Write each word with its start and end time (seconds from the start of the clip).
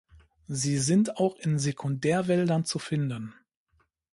Sie 0.47 0.79
sind 0.79 1.17
auch 1.19 1.35
in 1.37 1.59
Sekundärwäldern 1.59 2.65
zu 2.65 2.79
finden. 2.79 3.35